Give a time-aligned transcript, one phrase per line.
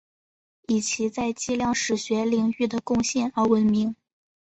[0.67, 3.95] 以其在计量史学领域的贡献而闻名。